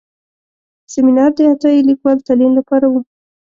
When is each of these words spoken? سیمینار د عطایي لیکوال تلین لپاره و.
سیمینار 0.93 1.31
د 1.37 1.39
عطایي 1.53 1.81
لیکوال 1.89 2.17
تلین 2.27 2.51
لپاره 2.59 2.87
و. 2.89 2.93